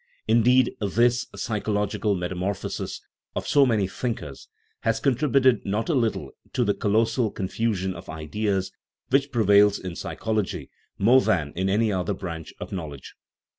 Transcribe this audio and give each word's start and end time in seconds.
Indeed, 0.27 0.75
this" 0.81 1.27
psychological 1.35 2.15
metamorphosis" 2.15 3.01
of 3.35 3.47
so 3.47 3.67
many 3.67 3.87
thinkers 3.87 4.47
has 4.79 4.99
contributed 4.99 5.63
not 5.63 5.89
a 5.89 5.93
little 5.93 6.31
to 6.53 6.63
the 6.65 6.73
colos 6.73 7.09
sal 7.11 7.29
confusion 7.29 7.93
of 7.93 8.09
ideas 8.09 8.71
which 9.11 9.31
prevails 9.31 9.77
in 9.77 9.95
psychology 9.95 10.71
more 10.97 11.21
than 11.21 11.53
in 11.55 11.69
any 11.69 11.91
other 11.93 12.15
branch 12.15 12.51
of 12.59 12.71
knowledge. 12.71 13.13